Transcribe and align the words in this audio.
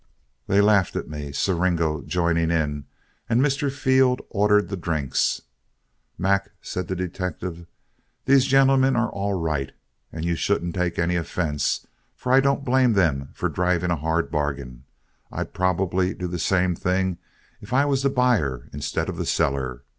They 0.47 0.61
laughed 0.61 0.95
at 0.95 1.07
me, 1.07 1.31
Siringo 1.31 2.01
joining 2.07 2.49
in, 2.49 2.85
and 3.29 3.39
Mr. 3.39 3.71
Field 3.71 4.19
ordered 4.31 4.69
the 4.69 4.75
drinks. 4.75 5.43
"Mac," 6.17 6.49
said 6.59 6.87
the 6.87 6.95
detective, 6.95 7.67
"these 8.25 8.45
gentlemen 8.45 8.95
are 8.95 9.11
all 9.11 9.35
right, 9.35 9.71
and 10.11 10.25
you 10.25 10.33
shouldn't 10.35 10.73
take 10.73 10.97
any 10.97 11.17
offense, 11.17 11.85
for 12.15 12.31
I 12.33 12.39
don't 12.39 12.65
blame 12.65 12.93
them 12.93 13.29
for 13.35 13.47
driving 13.47 13.91
a 13.91 13.95
hard 13.95 14.31
bargain. 14.31 14.85
I'd 15.31 15.53
probably 15.53 16.15
do 16.15 16.25
the 16.27 16.39
same 16.39 16.73
thing 16.73 17.19
if 17.61 17.71
I 17.71 17.85
was 17.85 18.01
the 18.01 18.09
buyer 18.09 18.69
instead 18.73 19.07
of 19.07 19.17
the 19.17 19.25
seller. 19.27 19.83